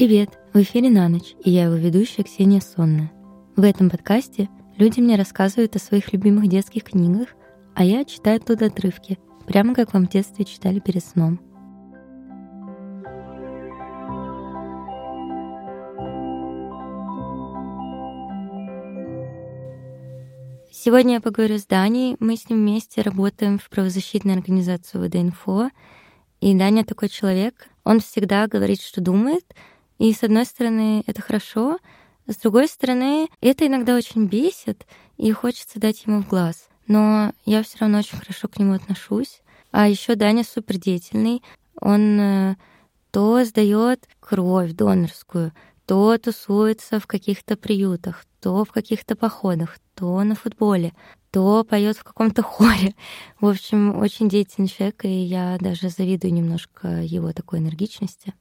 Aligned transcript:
Привет! 0.00 0.30
В 0.54 0.62
эфире 0.62 0.88
«На 0.88 1.10
ночь» 1.10 1.34
и 1.44 1.50
я 1.50 1.64
его 1.64 1.74
ведущая 1.74 2.22
Ксения 2.22 2.62
Сонная. 2.62 3.12
В 3.54 3.62
этом 3.62 3.90
подкасте 3.90 4.48
люди 4.78 4.98
мне 4.98 5.14
рассказывают 5.14 5.76
о 5.76 5.78
своих 5.78 6.14
любимых 6.14 6.48
детских 6.48 6.84
книгах, 6.84 7.28
а 7.74 7.84
я 7.84 8.06
читаю 8.06 8.38
оттуда 8.38 8.68
отрывки, 8.68 9.18
прямо 9.46 9.74
как 9.74 9.92
вам 9.92 10.06
в 10.06 10.08
детстве 10.08 10.46
читали 10.46 10.78
перед 10.80 11.04
сном. 11.04 11.38
Сегодня 20.72 21.16
я 21.16 21.20
поговорю 21.20 21.58
с 21.58 21.66
Даней. 21.66 22.16
Мы 22.20 22.38
с 22.38 22.48
ним 22.48 22.60
вместе 22.60 23.02
работаем 23.02 23.58
в 23.58 23.68
правозащитной 23.68 24.32
организации 24.32 24.96
ВДИНФО. 24.96 25.68
И 26.40 26.54
Даня 26.54 26.86
такой 26.86 27.10
человек, 27.10 27.68
он 27.84 28.00
всегда 28.00 28.46
говорит, 28.46 28.80
что 28.80 29.02
думает, 29.02 29.44
и 30.00 30.14
с 30.14 30.22
одной 30.22 30.46
стороны, 30.46 31.04
это 31.06 31.20
хорошо, 31.20 31.78
с 32.26 32.36
другой 32.36 32.68
стороны, 32.68 33.28
это 33.42 33.66
иногда 33.66 33.94
очень 33.94 34.28
бесит, 34.28 34.86
и 35.18 35.30
хочется 35.30 35.78
дать 35.78 36.06
ему 36.06 36.22
в 36.22 36.28
глаз. 36.28 36.70
Но 36.86 37.34
я 37.44 37.62
все 37.62 37.76
равно 37.80 37.98
очень 37.98 38.16
хорошо 38.16 38.48
к 38.48 38.58
нему 38.58 38.72
отношусь. 38.72 39.42
А 39.72 39.88
еще 39.88 40.14
Даня 40.14 40.42
супер 40.42 40.78
деятельный. 40.78 41.42
Он 41.82 42.18
э, 42.18 42.56
то 43.10 43.44
сдает 43.44 44.08
кровь 44.20 44.72
донорскую, 44.72 45.52
то 45.84 46.16
тусуется 46.16 46.98
в 46.98 47.06
каких-то 47.06 47.58
приютах, 47.58 48.24
то 48.40 48.64
в 48.64 48.72
каких-то 48.72 49.16
походах, 49.16 49.76
то 49.94 50.24
на 50.24 50.34
футболе, 50.34 50.94
то 51.30 51.62
поет 51.62 51.98
в 51.98 52.04
каком-то 52.04 52.42
хоре. 52.42 52.94
В 53.38 53.46
общем, 53.46 53.98
очень 53.98 54.30
деятельный 54.30 54.68
человек, 54.68 55.04
и 55.04 55.10
я 55.10 55.58
даже 55.60 55.90
завидую 55.90 56.32
немножко 56.32 56.88
его 57.02 57.32
такой 57.34 57.58
энергичности. 57.58 58.32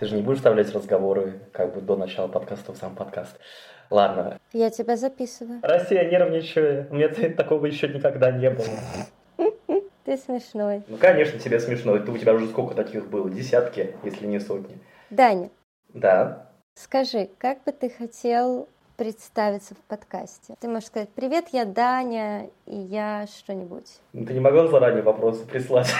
Ты 0.00 0.06
же 0.06 0.16
не 0.16 0.22
будешь 0.22 0.38
вставлять 0.38 0.72
разговоры 0.72 1.40
как 1.52 1.74
бы 1.74 1.82
до 1.82 1.94
начала 1.94 2.26
подкаста 2.26 2.72
в 2.72 2.76
сам 2.78 2.96
подкаст. 2.96 3.38
Ладно. 3.90 4.40
Я 4.54 4.70
тебя 4.70 4.96
записываю. 4.96 5.60
Прости, 5.60 5.94
я 5.94 6.04
нервничаю. 6.04 6.86
У 6.90 6.94
меня 6.94 7.10
такого 7.36 7.66
еще 7.66 7.86
никогда 7.86 8.32
не 8.32 8.48
было. 8.48 8.66
Ты 10.04 10.16
смешной. 10.16 10.84
Ну, 10.88 10.96
конечно, 10.96 11.38
тебе 11.38 11.60
смешно. 11.60 11.98
Ты, 11.98 12.10
у 12.10 12.16
тебя 12.16 12.32
уже 12.32 12.46
сколько 12.46 12.74
таких 12.74 13.10
было? 13.10 13.28
Десятки, 13.28 13.94
если 14.02 14.26
не 14.26 14.40
сотни. 14.40 14.78
Даня. 15.10 15.50
Да? 15.90 16.46
Скажи, 16.76 17.28
как 17.36 17.62
бы 17.64 17.72
ты 17.72 17.90
хотел 17.90 18.68
представиться 18.96 19.74
в 19.74 19.80
подкасте? 19.80 20.54
Ты 20.60 20.68
можешь 20.68 20.86
сказать, 20.86 21.10
привет, 21.10 21.48
я 21.52 21.66
Даня, 21.66 22.48
и 22.64 22.74
я 22.74 23.26
что-нибудь. 23.26 24.00
Ну, 24.14 24.24
ты 24.24 24.32
не 24.32 24.40
могла 24.40 24.66
заранее 24.66 25.02
вопросы 25.02 25.44
прислать? 25.44 25.92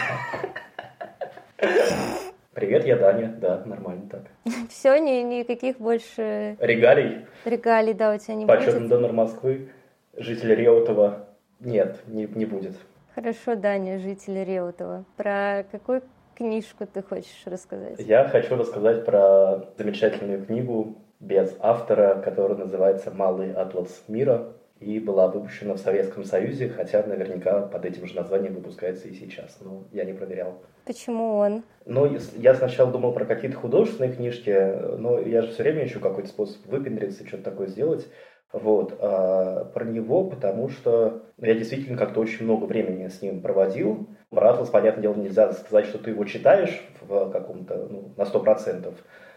Привет, 2.52 2.84
я 2.84 2.96
Даня. 2.96 3.28
Да, 3.40 3.62
нормально 3.64 4.08
так. 4.10 4.22
Все, 4.68 4.98
ни, 4.98 5.22
никаких 5.22 5.78
больше... 5.78 6.56
Регалий? 6.58 7.24
Регалий, 7.44 7.94
да, 7.94 8.12
у 8.12 8.18
тебя 8.18 8.34
не 8.34 8.44
Почетный 8.44 8.80
будет? 8.80 8.88
донор 8.90 9.12
Москвы, 9.12 9.68
житель 10.16 10.54
Реутова. 10.54 11.28
Нет, 11.60 12.00
не, 12.08 12.26
не 12.26 12.46
будет. 12.46 12.74
Хорошо, 13.14 13.54
Даня, 13.54 14.00
житель 14.00 14.42
Реутова. 14.42 15.04
Про 15.16 15.64
какую 15.70 16.02
книжку 16.34 16.86
ты 16.92 17.02
хочешь 17.02 17.42
рассказать? 17.44 18.00
Я 18.00 18.26
хочу 18.26 18.56
рассказать 18.56 19.04
про 19.04 19.66
замечательную 19.78 20.44
книгу 20.44 20.96
без 21.20 21.54
автора, 21.60 22.20
которая 22.20 22.58
называется 22.58 23.12
«Малый 23.12 23.52
атлас 23.52 24.02
мира» 24.08 24.54
и 24.80 24.98
была 24.98 25.28
выпущена 25.28 25.74
в 25.74 25.78
Советском 25.78 26.24
Союзе, 26.24 26.70
хотя 26.70 27.02
наверняка 27.06 27.60
под 27.60 27.84
этим 27.84 28.06
же 28.06 28.16
названием 28.16 28.54
выпускается 28.54 29.08
и 29.08 29.14
сейчас, 29.14 29.58
но 29.60 29.84
я 29.92 30.04
не 30.04 30.14
проверял. 30.14 30.62
Почему 30.86 31.36
он? 31.36 31.62
Ну, 31.84 32.10
я 32.36 32.54
сначала 32.54 32.90
думал 32.90 33.12
про 33.12 33.26
какие-то 33.26 33.58
художественные 33.58 34.12
книжки, 34.12 34.96
но 34.96 35.20
я 35.20 35.42
же 35.42 35.52
все 35.52 35.62
время 35.62 35.84
ищу 35.84 36.00
какой-то 36.00 36.28
способ 36.28 36.64
выпендриться, 36.66 37.26
что-то 37.26 37.44
такое 37.44 37.68
сделать. 37.68 38.08
Вот. 38.52 38.96
А 38.98 39.66
про 39.66 39.84
него, 39.84 40.24
потому 40.24 40.70
что 40.70 41.22
ну, 41.36 41.46
я 41.46 41.54
действительно 41.54 41.96
как-то 41.96 42.20
очень 42.20 42.44
много 42.44 42.64
времени 42.64 43.08
с 43.08 43.22
ним 43.22 43.42
проводил. 43.42 44.08
Про 44.30 44.50
Атлас, 44.50 44.70
понятное 44.70 45.02
дело, 45.02 45.14
нельзя 45.14 45.52
сказать, 45.52 45.86
что 45.86 45.98
ты 45.98 46.10
его 46.10 46.24
читаешь 46.24 46.82
в 47.02 47.30
каком-то, 47.30 47.86
ну, 47.88 48.14
на 48.16 48.24
сто 48.24 48.40
процентов. 48.40 48.94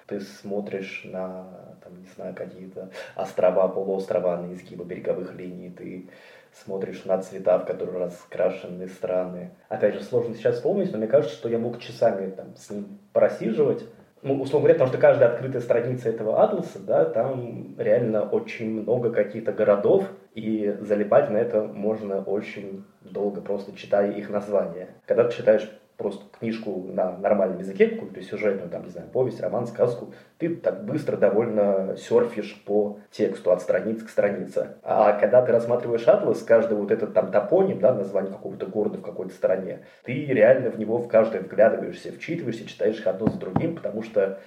Ты 0.08 0.20
смотришь 0.20 1.04
на, 1.06 1.78
там, 1.84 2.00
не 2.00 2.08
знаю, 2.16 2.36
какие-то 2.36 2.90
острова, 3.16 3.68
полуострова 3.68 4.38
на 4.38 4.54
изгибы 4.54 4.84
береговых 4.84 5.36
линий, 5.36 5.70
ты 5.70 6.10
смотришь 6.52 7.06
на 7.06 7.22
цвета, 7.22 7.60
в 7.60 7.66
которые 7.66 8.06
раскрашены 8.06 8.88
страны. 8.88 9.52
Опять 9.70 9.96
же, 9.96 10.04
сложно 10.04 10.36
сейчас 10.36 10.56
вспомнить, 10.56 10.92
но 10.92 10.98
мне 10.98 11.08
кажется, 11.08 11.36
что 11.36 11.50
я 11.50 11.58
мог 11.58 11.80
часами 11.80 12.30
там, 12.32 12.56
с 12.56 12.70
ним 12.70 13.00
просиживать. 13.12 13.86
Ну, 14.22 14.42
условно 14.42 14.68
говоря, 14.68 14.76
потому 14.76 14.90
что 14.90 15.02
каждая 15.02 15.30
открытая 15.32 15.62
страница 15.62 16.10
этого 16.10 16.42
атласа, 16.42 16.80
да, 16.80 17.04
там 17.04 17.76
реально 17.78 18.24
очень 18.24 18.82
много 18.82 19.12
каких-то 19.12 19.52
городов, 19.52 20.10
и 20.34 20.78
залипать 20.80 21.30
на 21.30 21.38
это 21.38 21.64
можно 21.64 22.22
очень 22.22 22.86
долго, 23.02 23.42
просто 23.42 23.76
читая 23.76 24.12
их 24.12 24.30
названия. 24.30 24.90
Когда 25.06 25.26
ты 25.26 25.36
читаешь 25.36 25.70
просто 25.98 26.26
книжку 26.40 26.86
на 26.92 27.18
нормальном 27.18 27.60
языке, 27.60 27.88
какую-то 27.88 28.22
сюжетную, 28.22 28.70
там, 28.70 28.84
не 28.84 28.90
знаю, 28.90 29.08
повесть, 29.10 29.42
роман, 29.42 29.68
сказку, 29.68 30.14
ты 30.38 30.56
так 30.56 30.86
быстро 30.86 31.18
довольно 31.18 31.96
серфишь 31.98 32.62
по 32.66 33.00
тексту 33.12 33.52
от 33.52 33.62
страницы 33.62 34.06
к 34.06 34.10
странице. 34.10 34.76
А 34.84 35.14
когда 35.14 35.42
ты 35.42 35.52
рассматриваешь 35.52 36.08
атлас, 36.08 36.42
каждый 36.42 36.78
вот 36.78 36.92
этот 36.92 37.14
там 37.14 37.32
топоним, 37.32 37.80
да, 37.80 37.94
название 37.94 38.32
какого-то 38.32 38.66
города 38.66 38.98
в 38.98 39.04
какой-то 39.04 39.34
стране, 39.34 39.80
ты 40.04 40.26
реально 40.26 40.70
в 40.70 40.80
него 40.80 40.98
в 40.98 41.08
каждое 41.08 41.42
вглядываешься, 41.42 42.12
вчитываешься, 42.12 42.68
читаешь 42.68 43.00
их 43.00 43.08
одно 43.08 43.28
за 43.28 43.40
другим, 43.40 43.76
потому 43.76 44.02
что 44.04 44.40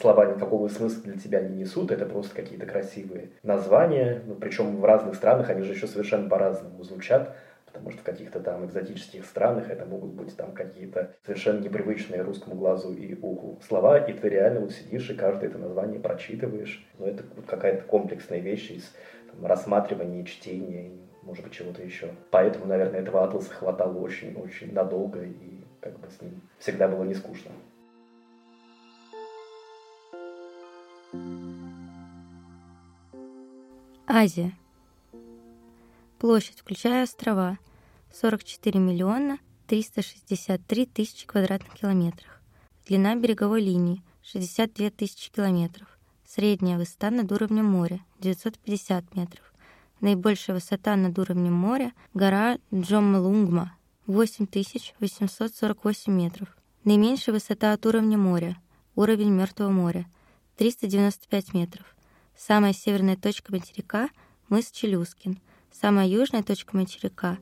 слова 0.00 0.26
никакого 0.26 0.68
смысла 0.68 1.02
для 1.02 1.18
тебя 1.18 1.40
не 1.40 1.56
несут, 1.56 1.90
это 1.90 2.06
просто 2.06 2.34
какие-то 2.34 2.66
красивые 2.66 3.30
названия, 3.42 4.22
ну, 4.24 4.34
причем 4.34 4.76
в 4.76 4.84
разных 4.84 5.16
странах 5.16 5.50
они 5.50 5.62
же 5.62 5.72
еще 5.72 5.86
совершенно 5.86 6.28
по-разному 6.28 6.82
звучат 6.84 7.34
потому 7.76 7.90
что 7.90 8.00
в 8.00 8.04
каких-то 8.04 8.40
там 8.40 8.64
экзотических 8.64 9.24
странах 9.26 9.68
это 9.68 9.84
могут 9.84 10.12
быть 10.12 10.34
там 10.34 10.52
какие-то 10.52 11.14
совершенно 11.24 11.60
непривычные 11.60 12.22
русскому 12.22 12.56
глазу 12.56 12.92
и 12.94 13.14
уху 13.20 13.60
слова, 13.66 13.98
и 13.98 14.14
ты 14.14 14.30
реально 14.30 14.60
вот 14.60 14.72
сидишь 14.72 15.10
и 15.10 15.14
каждое 15.14 15.50
это 15.50 15.58
название 15.58 16.00
прочитываешь. 16.00 16.86
Но 16.98 17.06
это 17.06 17.22
вот 17.36 17.44
какая-то 17.44 17.84
комплексная 17.84 18.40
вещь 18.40 18.70
из 18.70 18.94
там, 19.30 19.44
рассматривания, 19.44 20.24
чтения, 20.24 20.90
может 21.22 21.44
быть, 21.44 21.52
чего-то 21.52 21.82
еще. 21.82 22.08
Поэтому, 22.30 22.64
наверное, 22.64 23.00
этого 23.00 23.22
атласа 23.24 23.52
хватало 23.52 23.98
очень-очень 23.98 24.72
надолго, 24.72 25.22
и 25.22 25.64
как 25.80 25.98
бы 26.00 26.08
с 26.08 26.22
ним 26.22 26.40
всегда 26.58 26.88
было 26.88 27.04
не 27.04 27.14
скучно. 27.14 27.52
Азия. 34.08 34.52
Площадь, 36.18 36.60
включая 36.60 37.02
острова, 37.02 37.58
44 38.18 38.80
миллиона 38.80 39.38
363 39.66 40.86
тысячи 40.86 41.26
квадратных 41.26 41.74
километров. 41.74 42.40
Длина 42.86 43.14
береговой 43.14 43.60
линии 43.60 44.02
62 44.22 44.88
тысячи 44.88 45.30
километров. 45.30 45.86
Средняя 46.24 46.78
высота 46.78 47.10
над 47.10 47.30
уровнем 47.30 47.66
моря 47.66 48.00
950 48.20 49.14
метров. 49.14 49.52
Наибольшая 50.00 50.56
высота 50.56 50.96
над 50.96 51.18
уровнем 51.18 51.52
моря– 51.52 51.92
гора 52.14 52.58
Джомлунгма 52.72 53.76
8848 54.06 56.12
метров. 56.12 56.56
Наименьшая 56.84 57.34
высота 57.34 57.74
от 57.74 57.84
уровня 57.84 58.16
моря– 58.16 58.56
уровень 58.94 59.30
Мертвого 59.30 59.68
моря 59.68 60.06
395 60.56 61.52
метров. 61.52 61.94
Самая 62.34 62.72
северная 62.72 63.16
точка 63.16 63.52
материка– 63.52 64.08
мыс 64.48 64.70
Челюскин. 64.70 65.38
Самая 65.70 66.08
южная 66.08 66.42
точка 66.42 66.76
материка 66.76 67.36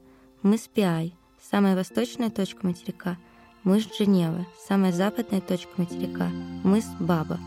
мыс 0.44 0.68
Пиай, 0.68 1.14
самая 1.40 1.74
восточная 1.74 2.28
точка 2.28 2.66
материка, 2.66 3.16
мыс 3.62 3.88
Женева, 3.96 4.44
самая 4.68 4.92
западная 4.92 5.40
точка 5.40 5.70
материка, 5.78 6.28
мыс 6.62 6.84
Баба. 7.00 7.38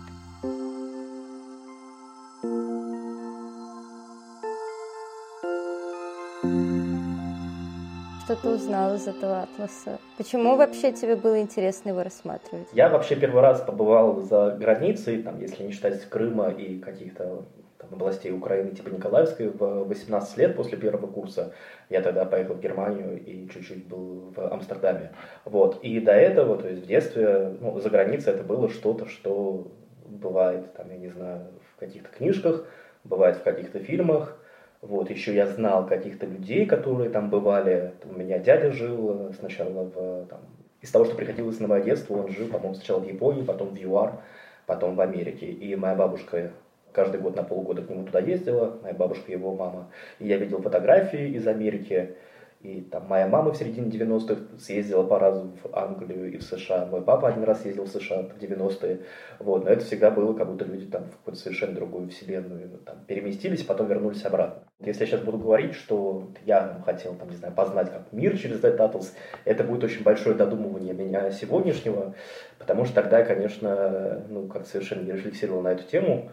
Что 8.23 8.35
ты 8.35 8.49
узнал 8.49 8.95
из 8.95 9.07
этого 9.07 9.43
атласа? 9.43 9.99
Почему 10.17 10.55
вообще 10.55 10.91
тебе 10.91 11.15
было 11.15 11.39
интересно 11.39 11.89
его 11.89 12.01
рассматривать? 12.01 12.67
Я 12.73 12.89
вообще 12.89 13.15
первый 13.15 13.43
раз 13.43 13.61
побывал 13.61 14.21
за 14.23 14.57
границей, 14.59 15.21
там, 15.21 15.39
если 15.39 15.63
не 15.63 15.71
считать 15.71 16.03
Крыма 16.09 16.49
и 16.49 16.79
каких-то 16.79 17.45
областей 17.91 18.31
Украины, 18.31 18.71
типа 18.71 18.89
Николаевской, 18.89 19.49
в 19.49 19.83
18 19.85 20.37
лет 20.37 20.55
после 20.55 20.77
первого 20.77 21.07
курса. 21.07 21.53
Я 21.89 22.01
тогда 22.01 22.25
поехал 22.25 22.55
в 22.55 22.59
Германию 22.59 23.23
и 23.23 23.47
чуть-чуть 23.49 23.87
был 23.87 24.33
в 24.35 24.39
Амстердаме. 24.51 25.11
Вот. 25.45 25.79
И 25.81 25.99
до 25.99 26.11
этого, 26.11 26.57
то 26.57 26.67
есть 26.67 26.83
в 26.83 26.87
детстве, 26.87 27.55
ну, 27.59 27.79
за 27.79 27.89
границей 27.89 28.33
это 28.33 28.43
было 28.43 28.69
что-то, 28.69 29.07
что 29.07 29.67
бывает, 30.05 30.73
там, 30.73 30.89
я 30.89 30.97
не 30.97 31.09
знаю, 31.09 31.47
в 31.73 31.79
каких-то 31.79 32.09
книжках, 32.09 32.65
бывает 33.03 33.37
в 33.37 33.43
каких-то 33.43 33.79
фильмах. 33.79 34.37
Вот, 34.81 35.09
еще 35.09 35.33
я 35.33 35.47
знал 35.47 35.87
каких-то 35.87 36.27
людей, 36.27 36.65
которые 36.65 37.09
там 37.09 37.29
бывали. 37.29 37.93
У 38.05 38.13
меня 38.13 38.37
дядя 38.37 38.71
жил 38.71 39.33
сначала 39.39 39.85
в 39.85 40.25
там, 40.27 40.39
из 40.81 40.91
того, 40.91 41.05
что 41.05 41.15
приходилось 41.15 41.59
на 41.59 41.67
мое 41.67 41.81
детство, 41.81 42.15
он 42.15 42.31
жил, 42.31 42.47
по-моему, 42.47 42.75
сначала 42.75 42.99
в 42.99 43.07
Японии, 43.07 43.43
потом 43.43 43.69
в 43.69 43.77
ЮАР, 43.77 44.21
потом 44.67 44.95
в 44.95 45.01
Америке. 45.01 45.47
И 45.47 45.75
моя 45.75 45.95
бабушка 45.95 46.51
каждый 46.97 47.21
год 47.21 47.35
на 47.35 47.43
полгода 47.43 47.83
к 47.83 47.89
нему 47.91 48.05
туда 48.05 48.19
ездила, 48.19 48.79
моя 48.81 48.95
бабушка, 48.95 49.31
его 49.31 49.53
мама. 49.53 49.91
И 50.17 50.27
я 50.27 50.37
видел 50.37 50.63
фотографии 50.63 51.29
из 51.29 51.47
Америки, 51.47 52.15
и 52.61 52.81
там 52.81 53.05
моя 53.07 53.27
мама 53.27 53.51
в 53.51 53.55
середине 53.55 53.91
90-х 53.91 54.57
съездила 54.57 55.03
по 55.03 55.19
разу 55.19 55.51
в 55.63 55.77
Англию 55.77 56.33
и 56.33 56.37
в 56.37 56.43
США. 56.43 56.87
Мой 56.87 57.03
папа 57.03 57.27
один 57.27 57.43
раз 57.43 57.63
ездил 57.65 57.83
в 57.83 57.89
США 57.89 58.23
в 58.23 58.41
90-е. 58.41 59.01
Вот. 59.37 59.63
Но 59.63 59.69
это 59.69 59.85
всегда 59.85 60.09
было, 60.09 60.33
как 60.33 60.47
будто 60.47 60.65
люди 60.65 60.87
там 60.87 61.03
в 61.03 61.17
какую-то 61.17 61.39
совершенно 61.39 61.75
другую 61.75 62.09
вселенную 62.09 62.79
там, 62.83 62.95
переместились, 63.05 63.61
потом 63.61 63.85
вернулись 63.85 64.25
обратно. 64.25 64.63
Если 64.79 65.01
я 65.01 65.05
сейчас 65.05 65.21
буду 65.21 65.37
говорить, 65.37 65.75
что 65.75 66.31
я 66.47 66.81
хотел, 66.83 67.13
там, 67.13 67.29
не 67.29 67.35
знаю, 67.35 67.53
познать 67.53 67.91
как 67.91 68.11
мир 68.11 68.35
через 68.35 68.59
Dead 68.59 68.75
Turtles, 68.75 69.13
это 69.45 69.63
будет 69.63 69.83
очень 69.83 70.01
большое 70.01 70.35
додумывание 70.35 70.95
меня 70.95 71.29
сегодняшнего, 71.29 72.15
потому 72.57 72.85
что 72.85 72.95
тогда 72.95 73.19
я, 73.19 73.25
конечно, 73.25 74.25
ну, 74.29 74.47
как 74.47 74.65
совершенно 74.65 75.03
не 75.03 75.11
рефлексировал 75.11 75.61
на 75.61 75.73
эту 75.73 75.83
тему, 75.83 76.31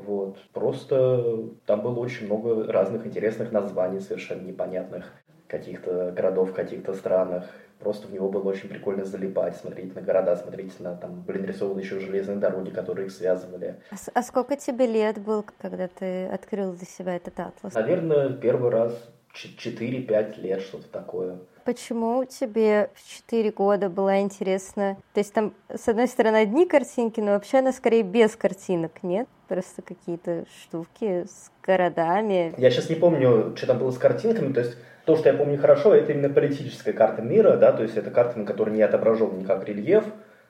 вот. 0.00 0.38
Просто 0.52 1.48
там 1.66 1.82
было 1.82 1.98
очень 1.98 2.26
много 2.26 2.70
разных 2.70 3.06
интересных 3.06 3.52
названий, 3.52 4.00
совершенно 4.00 4.42
непонятных 4.42 5.12
каких-то 5.46 6.12
городов, 6.12 6.52
каких-то 6.52 6.94
странах. 6.94 7.46
Просто 7.78 8.08
в 8.08 8.12
него 8.12 8.30
было 8.30 8.48
очень 8.48 8.68
прикольно 8.68 9.04
залипать, 9.04 9.56
смотреть 9.56 9.94
на 9.94 10.00
города, 10.00 10.34
смотреть 10.36 10.80
на, 10.80 10.96
там, 10.96 11.22
были 11.22 11.38
нарисованы 11.38 11.80
еще 11.80 12.00
железные 12.00 12.38
дороги, 12.38 12.70
которые 12.70 13.06
их 13.06 13.12
связывали. 13.12 13.80
А, 13.90 13.96
а 14.14 14.22
сколько 14.22 14.56
тебе 14.56 14.86
лет 14.86 15.18
был, 15.18 15.44
когда 15.58 15.88
ты 15.88 16.26
открыл 16.26 16.72
для 16.72 16.86
себя 16.86 17.16
этот 17.16 17.38
атлас? 17.38 17.74
Наверное, 17.74 18.30
первый 18.30 18.70
раз 18.70 18.92
4-5 19.34 20.40
лет, 20.40 20.62
что-то 20.62 20.88
такое. 20.88 21.38
Почему 21.66 22.24
тебе 22.24 22.90
в 22.94 23.26
4 23.26 23.50
года 23.50 23.88
было 23.88 24.20
интересно? 24.20 24.96
То 25.12 25.18
есть 25.18 25.34
там, 25.34 25.52
с 25.68 25.88
одной 25.88 26.06
стороны, 26.06 26.36
одни 26.36 26.64
картинки, 26.64 27.18
но 27.18 27.32
вообще 27.32 27.58
она 27.58 27.72
скорее 27.72 28.04
без 28.04 28.36
картинок, 28.36 29.02
нет? 29.02 29.26
Просто 29.48 29.82
какие-то 29.82 30.44
штуки 30.62 31.24
с 31.24 31.50
городами. 31.64 32.54
Я 32.56 32.70
сейчас 32.70 32.88
не 32.88 32.94
помню, 32.94 33.52
что 33.56 33.66
там 33.66 33.80
было 33.80 33.90
с 33.90 33.98
картинками, 33.98 34.52
то 34.52 34.60
есть 34.60 34.76
то, 35.06 35.16
что 35.16 35.28
я 35.28 35.34
помню 35.34 35.58
хорошо, 35.58 35.92
это 35.92 36.12
именно 36.12 36.28
политическая 36.28 36.92
карта 36.92 37.20
мира, 37.20 37.56
да, 37.56 37.72
то 37.72 37.82
есть 37.82 37.96
это 37.96 38.12
карта, 38.12 38.38
на 38.38 38.46
которой 38.46 38.70
не 38.70 38.82
отображен 38.82 39.36
никак 39.36 39.64
рельеф, 39.64 40.04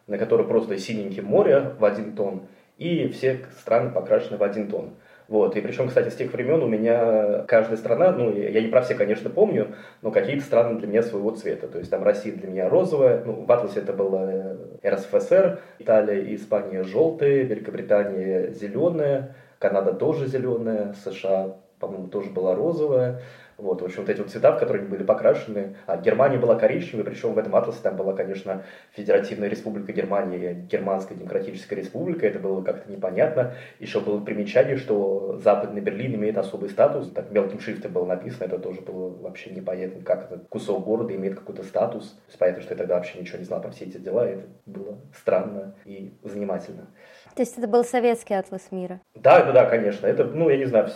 на 0.06 0.18
которой 0.18 0.46
просто 0.46 0.76
синенькое 0.76 1.22
море 1.22 1.72
в 1.78 1.84
один 1.86 2.14
тон, 2.14 2.42
и 2.76 3.08
все 3.08 3.40
страны 3.58 3.90
покрашены 3.90 4.36
в 4.36 4.42
один 4.42 4.68
тон. 4.68 4.90
Вот. 5.28 5.56
И 5.56 5.60
причем, 5.60 5.88
кстати, 5.88 6.08
с 6.08 6.14
тех 6.14 6.32
времен 6.32 6.62
у 6.62 6.68
меня 6.68 7.44
каждая 7.48 7.76
страна, 7.76 8.12
ну, 8.12 8.32
я 8.32 8.60
не 8.60 8.68
про 8.68 8.82
все, 8.82 8.94
конечно, 8.94 9.28
помню, 9.28 9.74
но 10.02 10.10
какие-то 10.10 10.44
страны 10.44 10.78
для 10.78 10.86
меня 10.86 11.02
своего 11.02 11.30
цвета. 11.32 11.66
То 11.66 11.78
есть 11.78 11.90
там 11.90 12.04
Россия 12.04 12.32
для 12.32 12.48
меня 12.48 12.68
розовая, 12.68 13.22
ну, 13.24 13.44
в 13.44 13.50
Атласе 13.50 13.80
это 13.80 13.92
было 13.92 14.56
РСФСР, 14.84 15.58
Италия 15.78 16.20
и 16.22 16.36
Испания 16.36 16.84
желтые, 16.84 17.44
Великобритания 17.44 18.50
зеленая, 18.52 19.34
Канада 19.58 19.92
тоже 19.92 20.26
зеленая, 20.26 20.94
США, 21.04 21.56
по-моему, 21.80 22.08
тоже 22.08 22.30
была 22.30 22.54
розовая. 22.54 23.20
Вот, 23.58 23.80
в 23.80 23.84
общем, 23.84 24.02
вот 24.02 24.10
эти 24.10 24.18
вот 24.18 24.30
цвета, 24.30 24.52
в 24.52 24.58
которые 24.58 24.82
они 24.82 24.90
были 24.90 25.02
покрашены. 25.02 25.76
А 25.86 25.96
Германия 25.96 26.38
была 26.38 26.56
коричневой, 26.56 27.04
причем 27.04 27.32
в 27.32 27.38
этом 27.38 27.56
атласе 27.56 27.78
там 27.82 27.96
была, 27.96 28.12
конечно, 28.12 28.64
Федеративная 28.92 29.48
Республика 29.48 29.92
Германия, 29.92 30.52
Германская 30.52 31.16
Демократическая 31.16 31.76
Республика. 31.76 32.26
Это 32.26 32.38
было 32.38 32.62
как-то 32.62 32.90
непонятно. 32.90 33.54
Еще 33.78 34.00
было 34.00 34.20
примечание, 34.20 34.76
что 34.76 35.38
Западный 35.42 35.80
Берлин 35.80 36.14
имеет 36.16 36.36
особый 36.36 36.68
статус. 36.68 37.10
Так 37.10 37.30
мелким 37.30 37.60
шрифтом 37.60 37.92
было 37.92 38.04
написано, 38.04 38.44
это 38.44 38.58
тоже 38.58 38.82
было 38.82 39.08
вообще 39.08 39.50
непонятно, 39.50 40.02
как 40.02 40.24
этот 40.24 40.48
кусок 40.48 40.84
города 40.84 41.14
имеет 41.14 41.38
какой-то 41.38 41.62
статус. 41.62 42.10
То 42.10 42.28
есть 42.28 42.38
понятно, 42.38 42.62
что 42.62 42.74
я 42.74 42.78
тогда 42.78 42.96
вообще 42.96 43.18
ничего 43.18 43.38
не 43.38 43.44
знал 43.44 43.62
про 43.62 43.70
все 43.70 43.86
эти 43.86 43.96
дела, 43.96 44.26
это 44.26 44.44
было 44.66 44.98
странно 45.14 45.74
и 45.84 46.12
занимательно. 46.22 46.88
То 47.34 47.42
есть 47.42 47.56
это 47.56 47.68
был 47.68 47.84
советский 47.84 48.34
атлас 48.34 48.70
мира? 48.70 49.00
Да, 49.14 49.44
да, 49.44 49.52
да, 49.52 49.66
конечно. 49.66 50.06
Это, 50.06 50.24
ну, 50.24 50.48
я 50.48 50.56
не 50.56 50.64
знаю, 50.64 50.90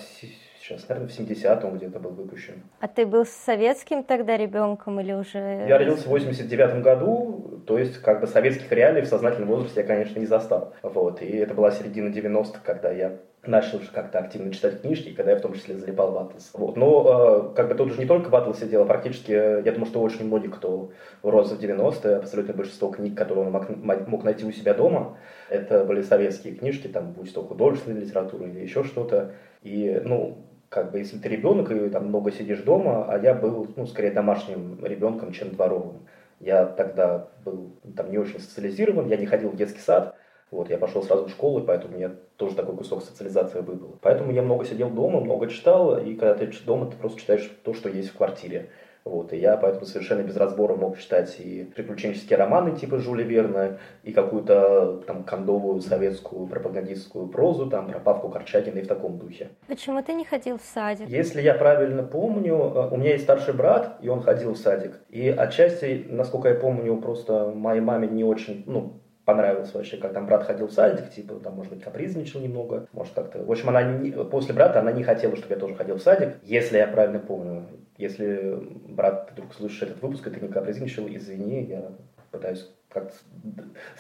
сейчас, 0.71 0.89
наверное, 0.89 1.09
в 1.09 1.19
70-м 1.19 1.77
где-то 1.77 1.99
был 1.99 2.11
выпущен. 2.11 2.63
А 2.81 2.89
ты 2.89 3.07
был 3.07 3.27
советским 3.27 4.05
тогда 4.05 4.37
ребенком 4.37 5.01
или 5.01 5.13
уже... 5.13 5.67
Я 5.69 5.79
родился 5.79 6.05
в 6.05 6.11
89 6.11 6.83
году, 6.83 7.63
то 7.67 7.79
есть 7.79 7.99
как 7.99 8.21
бы 8.21 8.27
советских 8.27 8.71
реалий 8.71 9.03
в 9.03 9.07
сознательном 9.07 9.49
возрасте 9.49 9.81
я, 9.81 9.87
конечно, 9.87 10.19
не 10.19 10.27
застал. 10.27 10.75
Вот, 10.83 11.23
и 11.23 11.37
это 11.37 11.55
была 11.55 11.71
середина 11.71 12.09
90-х, 12.09 12.61
когда 12.65 12.91
я 12.91 13.17
начал 13.47 13.79
уже 13.79 13.91
как-то 13.91 14.19
активно 14.19 14.53
читать 14.53 14.83
книжки, 14.83 15.15
когда 15.15 15.33
я 15.33 15.39
в 15.39 15.41
том 15.41 15.55
числе 15.55 15.75
залипал 15.77 16.13
в 16.13 16.19
Атлас. 16.19 16.51
Вот. 16.53 16.77
Но 16.77 17.53
э, 17.53 17.57
как 17.57 17.69
бы 17.69 17.75
тут 17.75 17.91
уже 17.91 17.99
не 17.99 18.05
только 18.05 18.29
в 18.29 18.37
Атласе 18.37 18.67
дело, 18.67 18.85
практически, 18.85 19.33
э, 19.33 19.63
я 19.65 19.73
думаю, 19.73 19.87
что 19.87 20.03
очень 20.03 20.27
многие, 20.27 20.49
кто 20.49 20.91
рос 21.23 21.51
в 21.51 21.59
90-е, 21.59 22.17
абсолютно 22.17 22.53
большинство 22.53 22.91
книг, 22.91 23.17
которые 23.17 23.47
он 23.47 23.53
мог, 23.53 23.67
мог 24.07 24.25
найти 24.25 24.45
у 24.45 24.53
себя 24.53 24.75
дома, 24.75 25.17
это 25.49 25.85
были 25.85 26.03
советские 26.03 26.55
книжки, 26.55 26.87
там, 26.87 27.13
будь 27.13 27.33
то 27.33 27.43
художественная 27.43 28.03
литература 28.03 28.47
или 28.47 28.61
еще 28.61 28.85
что-то. 28.85 29.33
И, 29.63 30.03
ну, 30.05 30.39
как 30.71 30.93
бы, 30.93 30.99
если 30.99 31.19
ты 31.19 31.29
ребенок 31.29 31.71
и 31.73 31.91
там 31.91 32.07
много 32.07 32.31
сидишь 32.31 32.61
дома, 32.63 33.05
а 33.13 33.19
я 33.19 33.35
был, 33.35 33.67
ну, 33.77 33.87
скорее 33.87 34.13
домашним 34.13 34.83
ребенком, 34.85 35.33
чем 35.33 35.51
дворовым. 35.51 36.07
Я 36.39 36.65
тогда 36.65 37.29
был 37.45 37.77
там 37.97 38.11
не 38.11 38.19
очень 38.19 38.39
социализирован, 38.39 39.09
я 39.09 39.17
не 39.17 39.27
ходил 39.27 39.51
в 39.51 39.57
детский 39.57 39.81
сад, 39.81 40.17
вот, 40.51 40.71
я 40.71 40.79
пошел 40.79 41.03
сразу 41.03 41.27
в 41.27 41.31
школу, 41.31 41.61
и 41.61 41.67
поэтому 41.67 41.95
у 41.95 41.97
меня 41.99 42.13
тоже 42.37 42.55
такой 42.55 42.77
кусок 42.77 43.03
социализации 43.03 43.61
выпал. 43.61 43.99
Поэтому 44.01 44.33
я 44.33 44.43
много 44.43 44.65
сидел 44.65 44.91
дома, 44.91 45.21
много 45.21 45.49
читал, 45.49 45.99
и 45.99 46.15
когда 46.15 46.35
ты 46.35 46.51
дома, 46.65 46.91
ты 46.91 46.97
просто 46.97 47.21
читаешь 47.21 47.51
то, 47.65 47.75
что 47.75 47.89
есть 47.89 48.11
в 48.11 48.17
квартире. 48.17 48.71
Вот, 49.05 49.33
и 49.33 49.39
я 49.39 49.57
поэтому 49.57 49.87
совершенно 49.87 50.23
без 50.23 50.37
разбора 50.37 50.77
мог 50.77 50.99
читать 50.99 51.37
и 51.39 51.65
приключенческие 51.75 52.39
романы 52.39 52.77
типа 52.77 52.99
Жюля 52.99 53.25
Верна, 53.25 53.79
и 54.03 54.13
какую-то 54.13 55.03
там 55.07 55.25
кондовую 55.25 55.81
советскую 55.81 56.47
пропагандистскую 56.47 57.29
прозу, 57.29 57.71
там 57.71 57.89
про 57.89 57.99
Павку 57.99 58.29
Корчагина 58.29 58.79
и 58.79 58.83
в 58.83 58.89
таком 58.89 59.19
духе. 59.19 59.49
Почему 59.67 60.03
ты 60.03 60.13
не 60.13 60.25
ходил 60.25 60.59
в 60.59 60.63
садик? 60.63 61.09
Если 61.09 61.41
я 61.41 61.55
правильно 61.55 62.03
помню, 62.03 62.55
э, 62.55 62.89
у 62.91 62.97
меня 62.97 63.13
есть 63.13 63.25
старший 63.25 63.55
брат, 63.55 63.99
и 64.03 64.09
он 64.09 64.23
ходил 64.23 64.53
в 64.53 64.59
садик. 64.59 65.01
И 65.09 65.29
отчасти, 65.29 66.07
насколько 66.09 66.49
я 66.49 66.55
помню, 66.55 66.97
просто 66.97 67.53
моей 67.55 67.81
маме 67.81 68.09
не 68.09 68.25
очень, 68.25 68.65
ну, 68.67 69.01
понравилось 69.31 69.73
вообще, 69.73 69.97
как 69.97 70.13
там 70.13 70.27
брат 70.27 70.45
ходил 70.45 70.67
в 70.67 70.73
садик, 70.73 71.11
типа, 71.11 71.35
там, 71.35 71.55
может 71.55 71.73
быть, 71.73 71.83
капризничал 71.83 72.41
немного, 72.41 72.89
может, 72.93 73.15
как-то. 73.15 73.45
В 73.45 73.51
общем, 73.51 73.69
она 73.69 73.83
не, 73.83 74.11
после 74.11 74.55
брата 74.55 74.81
она 74.81 74.91
не 74.91 75.05
хотела, 75.05 75.37
чтобы 75.37 75.55
я 75.55 75.61
тоже 75.61 75.77
ходил 75.77 75.97
в 75.97 76.03
садик, 76.03 76.37
если 76.43 76.79
я 76.79 76.89
правильно 76.89 77.21
помню. 77.21 77.67
Если, 77.97 78.59
брат, 78.89 79.31
вдруг 79.33 79.55
слышишь 79.55 79.83
этот 79.83 80.03
выпуск, 80.03 80.27
и 80.27 80.31
ты 80.31 80.41
не 80.41 80.49
капризничал, 80.49 81.07
извини, 81.09 81.65
я 81.65 81.93
пытаюсь 82.33 82.69
как-то 82.93 83.15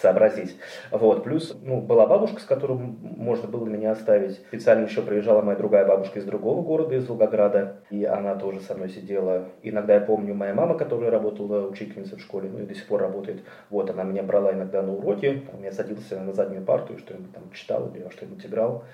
сообразить. 0.00 0.56
Вот. 0.90 1.22
Плюс 1.24 1.56
ну, 1.62 1.80
была 1.80 2.06
бабушка, 2.06 2.40
с 2.40 2.44
которой 2.44 2.76
можно 2.76 3.48
было 3.48 3.64
меня 3.66 3.92
оставить. 3.92 4.38
Специально 4.48 4.84
еще 4.84 5.02
приезжала 5.02 5.42
моя 5.42 5.56
другая 5.56 5.86
бабушка 5.86 6.18
из 6.18 6.24
другого 6.24 6.62
города, 6.62 6.94
из 6.96 7.08
Волгограда, 7.08 7.76
и 7.90 8.04
она 8.04 8.34
тоже 8.34 8.60
со 8.60 8.74
мной 8.74 8.88
сидела. 8.88 9.46
Иногда 9.62 9.94
я 9.94 10.00
помню, 10.00 10.34
моя 10.34 10.54
мама, 10.54 10.76
которая 10.76 11.10
работала 11.10 11.68
учительницей 11.68 12.18
в 12.18 12.20
школе, 12.20 12.50
ну 12.52 12.60
и 12.60 12.66
до 12.66 12.74
сих 12.74 12.86
пор 12.86 13.00
работает, 13.00 13.42
вот, 13.70 13.90
она 13.90 14.02
меня 14.02 14.22
брала 14.22 14.52
иногда 14.52 14.82
на 14.82 14.92
уроки, 14.92 15.42
там, 15.50 15.62
я 15.62 15.72
садился 15.72 16.20
на 16.20 16.32
заднюю 16.32 16.64
парту 16.64 16.94
и 16.94 16.98
что-нибудь 16.98 17.32
там 17.32 17.44
читал 17.52 17.90
или 17.94 18.08
что-нибудь 18.10 18.44
играл. 18.44 18.84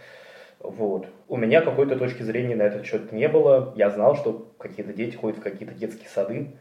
Вот. 0.60 1.06
У 1.28 1.36
меня 1.36 1.60
какой-то 1.60 1.96
точки 1.96 2.22
зрения 2.22 2.56
на 2.56 2.62
этот 2.62 2.84
счет 2.86 3.12
не 3.12 3.28
было. 3.28 3.72
Я 3.76 3.90
знал, 3.90 4.16
что 4.16 4.50
какие-то 4.58 4.92
дети 4.92 5.14
ходят 5.14 5.38
в 5.38 5.42
какие-то 5.42 5.74
детские 5.74 6.08
сады, 6.08 6.56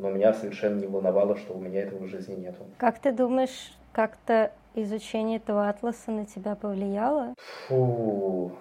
но 0.00 0.10
меня 0.10 0.32
совершенно 0.32 0.80
не 0.80 0.86
волновало, 0.86 1.36
что 1.36 1.54
у 1.54 1.60
меня 1.60 1.82
этого 1.82 2.04
в 2.04 2.08
жизни 2.08 2.34
нет. 2.34 2.54
Как 2.78 2.98
ты 2.98 3.12
думаешь, 3.12 3.72
как-то 3.92 4.52
изучение 4.74 5.38
этого 5.38 5.68
атласа 5.68 6.10
на 6.10 6.26
тебя 6.26 6.54
повлияло? 6.54 7.34
Фу, 7.68 8.52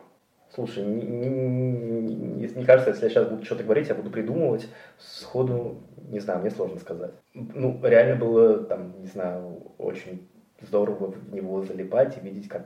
Слушай, 0.54 0.84
не, 0.84 1.04
не, 1.04 1.30
не, 1.30 2.48
не 2.48 2.66
кажется, 2.66 2.90
если 2.90 3.04
я 3.04 3.10
сейчас 3.10 3.28
буду 3.28 3.46
что-то 3.46 3.64
говорить, 3.64 3.88
я 3.88 3.94
буду 3.94 4.10
придумывать 4.10 4.68
сходу, 4.98 5.78
не 6.10 6.20
знаю, 6.20 6.40
мне 6.40 6.50
сложно 6.50 6.80
сказать. 6.80 7.12
Ну, 7.34 7.80
реально 7.84 8.16
было, 8.16 8.64
там, 8.64 9.00
не 9.00 9.08
знаю, 9.08 9.74
очень 9.78 10.28
здорово 10.60 11.12
в 11.12 11.34
него 11.34 11.62
залипать 11.62 12.18
и 12.18 12.22
видеть, 12.22 12.48
как 12.48 12.66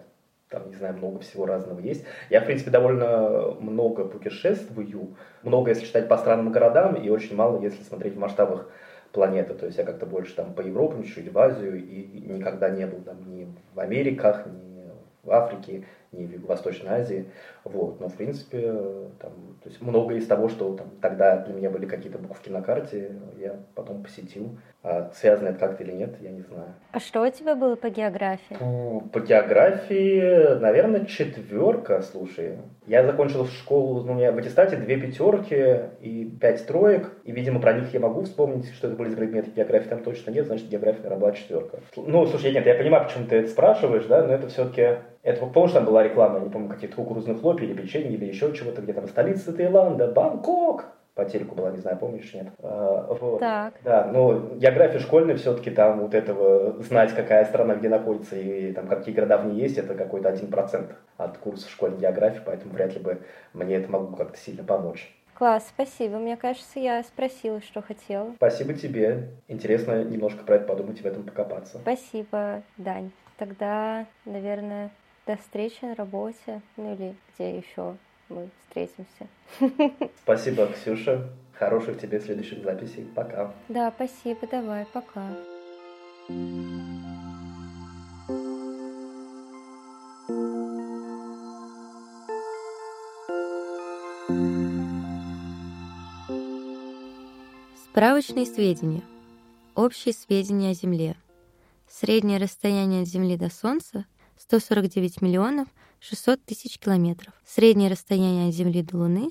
там, 0.54 0.70
не 0.70 0.76
знаю, 0.76 0.96
много 0.96 1.20
всего 1.20 1.48
разного 1.48 1.80
есть. 1.80 2.06
Я, 2.30 2.42
в 2.42 2.46
принципе, 2.46 2.70
довольно 2.70 3.56
много 3.60 4.06
путешествую, 4.06 5.16
много, 5.42 5.72
если 5.72 5.86
читать 5.86 6.08
по 6.08 6.18
странным 6.18 6.52
городам, 6.52 6.94
и 6.94 7.10
очень 7.10 7.36
мало, 7.36 7.60
если 7.60 7.82
смотреть 7.84 8.14
в 8.14 8.20
масштабах 8.20 8.70
планеты. 9.12 9.56
То 9.56 9.66
есть 9.66 9.78
я 9.80 9.84
как-то 9.84 10.06
больше 10.06 10.36
там 10.36 10.54
по 10.54 10.62
Европам, 10.62 11.04
чуть 11.04 11.32
в 11.32 11.40
Азию, 11.40 11.84
и 11.84 12.22
никогда 12.30 12.70
не 12.70 12.86
был 12.86 13.02
там 13.02 13.18
ни 13.28 13.48
в 13.74 13.80
Америках, 13.80 14.46
ни 14.46 14.92
в 15.24 15.32
Африке, 15.32 15.86
не 16.12 16.28
в 16.28 16.32
Юго-Восточной 16.32 16.92
Азии. 16.92 17.26
Вот. 17.64 18.00
Но, 18.00 18.10
в 18.10 18.16
принципе, 18.16 18.62
там, 19.20 19.32
то 19.62 19.70
есть 19.70 19.82
многое 19.82 20.18
из 20.18 20.28
того, 20.28 20.50
что 20.50 20.76
там, 20.76 20.88
тогда 21.02 21.38
для 21.38 21.54
меня 21.54 21.70
были 21.70 21.86
какие-то 21.86 22.18
буковки 22.18 22.50
на 22.50 22.62
карте, 22.62 23.12
я 23.40 23.56
потом 23.76 24.04
посетил. 24.04 24.58
А 24.86 25.10
связано 25.14 25.48
это 25.48 25.60
как-то 25.60 25.84
или 25.84 25.94
нет, 25.94 26.16
я 26.20 26.30
не 26.30 26.42
знаю. 26.42 26.74
А 26.92 27.00
что 27.00 27.22
у 27.22 27.30
тебя 27.30 27.56
было 27.56 27.78
по 27.78 27.90
географии? 27.90 28.58
По, 29.14 29.20
географии, 29.22 30.60
наверное, 30.60 31.06
четверка, 31.06 32.02
слушай. 32.02 32.58
Я 32.86 33.06
закончил 33.06 33.46
школу, 33.46 34.04
ну, 34.04 34.12
у 34.12 34.16
меня 34.16 34.34
в 34.34 34.38
аттестате 34.38 34.76
две 34.76 34.98
пятерки 34.98 35.90
и 36.02 36.26
пять 36.26 36.68
троек, 36.68 37.14
и, 37.24 37.32
видимо, 37.32 37.62
про 37.62 37.72
них 37.72 37.94
я 37.94 38.02
могу 38.02 38.24
вспомнить, 38.24 38.74
что 38.74 38.88
это 38.88 38.98
были 38.98 39.10
за 39.10 39.16
предметы 39.16 39.52
географии, 39.52 39.88
там 39.88 40.04
точно 40.04 40.32
нет, 40.32 40.48
значит, 40.48 40.68
география, 40.68 41.10
была 41.16 41.32
четверка. 41.32 41.80
Ну, 41.96 42.26
слушай, 42.26 42.52
нет, 42.52 42.66
я 42.66 42.76
понимаю, 42.76 43.06
почему 43.06 43.26
ты 43.26 43.38
это 43.38 43.48
спрашиваешь, 43.48 44.06
да, 44.08 44.28
но 44.28 44.34
это 44.34 44.50
все-таки 44.50 44.98
это, 45.24 45.46
помнишь, 45.46 45.72
там 45.72 45.86
была 45.86 46.04
реклама, 46.04 46.42
не 46.42 46.50
помню, 46.50 46.68
каких-то 46.68 46.98
кукурузных 46.98 47.40
хлопьев 47.40 47.53
или 47.62 47.74
печенье, 47.74 48.14
или 48.14 48.26
еще 48.26 48.54
чего-то, 48.54 48.82
где 48.82 48.94
там 48.94 49.08
столица 49.08 49.54
Таиланда, 49.54 50.08
Бангкок, 50.08 50.86
по 51.16 51.26
телеку 51.26 51.54
была, 51.54 51.70
не 51.72 51.78
знаю, 51.78 51.98
помнишь, 51.98 52.34
нет? 52.34 52.48
А, 52.60 53.16
вот. 53.20 53.40
Так. 53.40 53.76
Да, 53.84 54.10
но 54.12 54.56
география 54.56 55.00
школьная 55.00 55.36
все-таки 55.36 55.70
там 55.70 56.00
вот 56.00 56.16
этого 56.16 56.82
знать, 56.82 57.14
какая 57.14 57.46
страна 57.46 57.76
где 57.76 57.90
находится 57.90 58.36
и 58.36 58.72
там 58.74 58.88
какие 58.88 59.14
города 59.14 59.38
в 59.38 59.46
ней 59.46 59.62
есть, 59.62 59.78
это 59.78 59.94
какой-то 59.94 60.30
один 60.30 60.48
процент 60.48 60.96
от 61.18 61.38
курса 61.38 61.70
школьной 61.70 62.00
географии, 62.00 62.42
поэтому 62.44 62.74
вряд 62.74 62.94
ли 62.96 63.00
бы 63.00 63.20
мне 63.54 63.76
это 63.76 63.92
могло 63.92 64.16
как-то 64.16 64.40
сильно 64.40 64.64
помочь. 64.64 65.14
Класс, 65.36 65.68
спасибо. 65.68 66.18
Мне 66.18 66.38
кажется, 66.38 66.80
я 66.80 67.04
спросила, 67.04 67.60
что 67.62 67.82
хотела. 67.82 68.34
Спасибо 68.36 68.74
тебе. 68.74 69.30
Интересно 69.48 70.04
немножко 70.04 70.44
про 70.44 70.56
это 70.56 70.66
подумать 70.66 71.00
и 71.00 71.04
в 71.04 71.06
этом 71.06 71.24
покопаться. 71.24 71.80
Спасибо, 71.80 72.62
Дань. 72.78 73.12
Тогда, 73.38 74.06
наверное, 74.26 74.92
до 75.26 75.38
встречи 75.38 75.84
на 75.84 75.96
работе, 75.96 76.62
ну 76.78 76.94
или 76.94 77.16
где 77.34 77.58
еще 77.58 77.96
мы 78.30 78.50
встретимся. 78.62 79.28
Спасибо, 80.24 80.68
Ксюша. 80.68 81.30
Хороших 81.54 82.00
тебе 82.00 82.20
следующих 82.20 82.64
записей. 82.64 83.06
Пока. 83.16 83.54
Да, 83.70 83.92
спасибо. 83.96 84.48
Давай, 84.48 84.86
пока. 84.92 85.30
Справочные 97.86 98.46
сведения. 98.48 99.04
Общие 99.76 100.14
сведения 100.14 100.72
о 100.72 100.74
Земле. 100.74 101.16
Среднее 101.88 102.40
расстояние 102.40 103.04
от 103.04 103.08
Земли 103.08 103.38
до 103.38 103.50
Солнца 103.50 104.06
149 104.44 105.22
миллионов 105.22 105.70
600 106.02 106.44
тысяч 106.44 106.78
километров. 106.78 107.34
Среднее 107.46 107.90
расстояние 107.90 108.50
от 108.50 108.56
Земли 108.56 108.82
до 108.82 108.98
Луны 108.98 109.30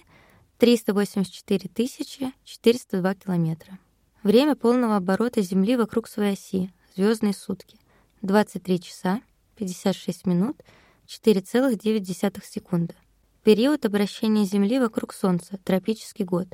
384 0.59 1.69
тысячи 1.69 2.33
402 2.45 3.15
километра. 3.17 3.79
Время 4.23 4.57
полного 4.57 4.97
оборота 4.97 5.43
Земли 5.43 5.77
вокруг 5.77 6.09
своей 6.09 6.33
оси, 6.33 6.73
звездные 6.97 7.35
сутки, 7.35 7.79
23 8.23 8.81
часа 8.81 9.21
56 9.57 10.27
минут 10.27 10.57
4,9 11.07 12.43
секунды. 12.45 12.95
Период 13.45 13.85
обращения 13.85 14.45
Земли 14.45 14.79
вокруг 14.79 15.13
Солнца, 15.13 15.59
тропический 15.63 16.25
год, 16.25 16.49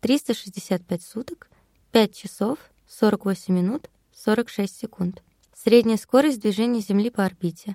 365 0.00 1.02
суток, 1.02 1.50
5 1.92 2.16
часов 2.16 2.58
48 2.88 3.52
минут 3.52 3.90
46 4.14 4.74
секунд. 4.74 5.22
Средняя 5.64 5.96
скорость 5.96 6.42
движения 6.42 6.80
Земли 6.80 7.08
по 7.08 7.24
орбите 7.24 7.74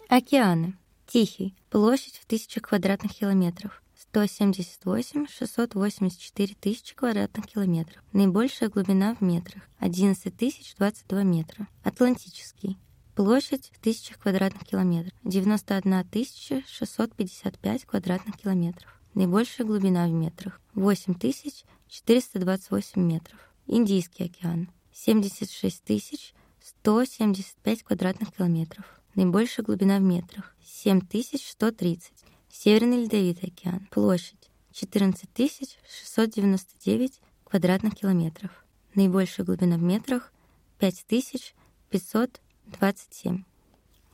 Океаны. 0.08 0.76
Тихий. 1.06 1.54
Площадь 1.70 2.16
в 2.16 2.26
тысячах 2.26 2.64
квадратных 2.64 3.14
километров. 3.14 3.80
178 3.96 5.26
684 5.28 6.56
тысячи 6.58 6.96
квадратных 6.96 7.46
километров. 7.46 8.02
Наибольшая 8.12 8.68
глубина 8.68 9.14
в 9.14 9.20
метрах. 9.20 9.62
11 9.78 10.36
тысяч 10.36 10.74
22 10.76 11.22
метра. 11.22 11.68
Атлантический. 11.84 12.76
Площадь 13.14 13.70
в 13.74 13.78
тысячах 13.78 14.18
квадратных 14.18 14.64
километров. 14.64 15.12
91 15.24 16.04
тысяча 16.08 16.62
655 16.66 17.84
квадратных 17.84 18.36
километров. 18.36 19.00
Наибольшая 19.14 19.66
глубина 19.66 20.06
в 20.06 20.10
метрах. 20.10 20.60
8 20.74 21.14
тысяч 21.14 21.64
428 21.88 23.00
метров. 23.00 23.38
Индийский 23.66 24.24
океан. 24.24 24.70
76 25.02 25.82
тысяч 25.82 26.34
175 26.60 27.84
квадратных 27.84 28.34
километров. 28.34 28.84
Наибольшая 29.14 29.64
глубина 29.64 29.96
в 29.96 30.02
метрах 30.02 30.54
7130. 30.62 32.12
Северный 32.50 33.04
Ледовитый 33.04 33.48
океан. 33.48 33.88
Площадь 33.90 34.50
14 34.72 35.78
699 35.88 37.18
квадратных 37.44 37.94
километров. 37.94 38.50
Наибольшая 38.94 39.46
глубина 39.46 39.78
в 39.78 39.82
метрах 39.82 40.34
5527. 40.78 43.44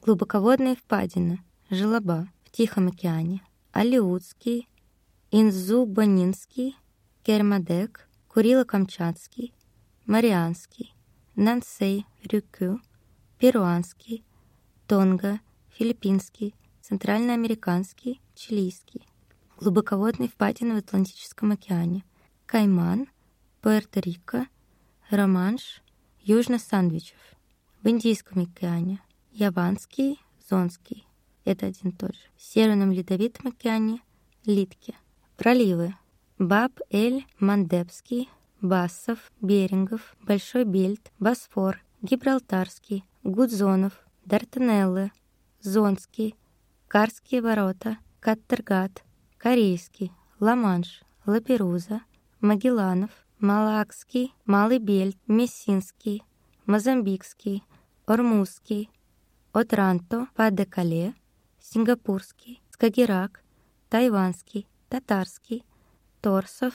Глубоководные 0.02 0.76
впадины. 0.76 1.42
Желоба 1.68 2.28
в 2.44 2.52
Тихом 2.52 2.86
океане. 2.86 3.42
Алиутский, 3.72 4.68
Инзубанинский, 5.32 6.76
Кермадек, 7.24 8.08
Курило-Камчатский, 8.32 9.52
Марианский, 10.06 10.94
Нансей, 11.34 12.06
Рюкю, 12.22 12.80
перуанский, 13.40 14.24
Тонга, 14.86 15.40
филиппинский, 15.70 16.54
центральноамериканский, 16.80 18.20
чилийский, 18.36 19.04
глубоководные 19.56 20.28
впадины 20.28 20.74
в 20.74 20.78
Атлантическом 20.78 21.50
океане, 21.50 22.04
Кайман, 22.46 23.08
Пуэрто-Рико, 23.62 24.46
Романш, 25.10 25.82
Южно-Сандвичев, 26.22 27.18
в 27.82 27.88
Индийском 27.88 28.42
океане, 28.42 29.00
Яванский, 29.32 30.20
Зонский, 30.48 31.04
это 31.44 31.66
один 31.66 31.90
тот 31.90 32.14
же, 32.14 32.22
в 32.36 32.42
Северном 32.42 32.92
Ледовитом 32.92 33.48
океане, 33.48 34.00
Литки, 34.44 34.94
проливы, 35.36 35.96
Баб-эль-Мандебский, 36.38 38.28
Бассов, 38.68 39.18
Берингов, 39.40 40.16
Большой 40.22 40.64
Бельт, 40.64 41.12
Босфор, 41.18 41.82
Гибралтарский, 42.02 43.04
Гудзонов, 43.22 43.92
Дартанеллы, 44.24 45.12
Зонский, 45.60 46.34
Карские 46.88 47.42
ворота, 47.42 47.98
Каттергат, 48.20 49.02
Корейский, 49.38 50.12
Ла-Манш, 50.40 51.02
Лаперуза, 51.26 52.02
Магелланов, 52.40 53.10
Малакский, 53.38 54.34
Малый 54.44 54.78
Бельт, 54.78 55.16
Мессинский, 55.26 56.22
Мозамбикский, 56.66 57.64
Ормузский, 58.06 58.90
Отранто, 59.52 60.28
Падекале, 60.34 61.14
Сингапурский, 61.60 62.60
Скагерак, 62.70 63.42
Тайванский, 63.88 64.66
Татарский, 64.88 65.64
Торсов, 66.20 66.74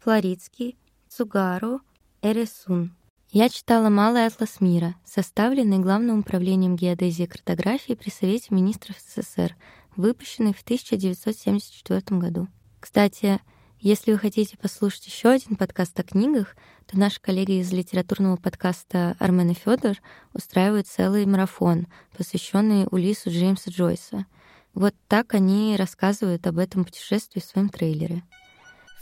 Флоридский, 0.00 0.76
Цугару 1.14 1.82
Эресун. 2.22 2.96
Я 3.28 3.50
читала 3.50 3.90
«Малый 3.90 4.24
атлас 4.24 4.62
мира», 4.62 4.94
составленный 5.04 5.78
Главным 5.78 6.20
управлением 6.20 6.74
геодезии 6.74 7.24
и 7.24 7.26
картографии 7.26 7.92
при 7.92 8.08
Совете 8.08 8.46
министров 8.48 8.96
СССР, 8.98 9.54
выпущенный 9.94 10.54
в 10.54 10.62
1974 10.62 12.18
году. 12.18 12.48
Кстати, 12.80 13.40
если 13.78 14.12
вы 14.12 14.18
хотите 14.18 14.56
послушать 14.56 15.06
еще 15.06 15.28
один 15.28 15.56
подкаст 15.56 16.00
о 16.00 16.02
книгах, 16.02 16.56
то 16.86 16.98
наши 16.98 17.20
коллеги 17.20 17.60
из 17.60 17.70
литературного 17.70 18.36
подкаста 18.36 19.14
Армен 19.18 19.50
и 19.50 19.54
Федор 19.54 19.98
устраивают 20.32 20.86
целый 20.86 21.26
марафон, 21.26 21.88
посвященный 22.16 22.86
Улису 22.90 23.28
Джеймса 23.28 23.70
Джойса. 23.70 24.24
Вот 24.72 24.94
так 25.08 25.34
они 25.34 25.76
рассказывают 25.76 26.46
об 26.46 26.56
этом 26.56 26.86
путешествии 26.86 27.40
в 27.40 27.44
своем 27.44 27.68
трейлере. 27.68 28.22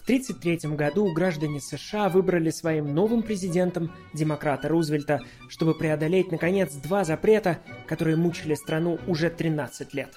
В 0.00 0.02
1933 0.02 0.76
году 0.76 1.12
граждане 1.12 1.60
США 1.60 2.08
выбрали 2.08 2.48
своим 2.48 2.94
новым 2.94 3.22
президентом 3.22 3.92
демократа 4.14 4.66
Рузвельта, 4.66 5.20
чтобы 5.50 5.74
преодолеть, 5.74 6.32
наконец, 6.32 6.72
два 6.72 7.04
запрета, 7.04 7.58
которые 7.86 8.16
мучили 8.16 8.54
страну 8.54 8.98
уже 9.06 9.28
13 9.28 9.92
лет. 9.92 10.08